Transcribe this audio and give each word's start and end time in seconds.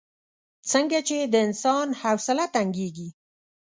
څنګه 0.71 0.99
چې 1.07 1.17
د 1.33 1.35
انسان 1.47 1.87
حوصله 2.01 2.45
تنګېږي. 2.55 3.09